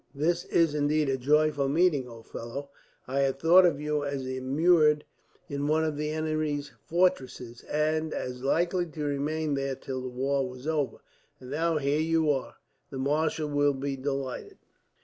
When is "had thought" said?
3.19-3.67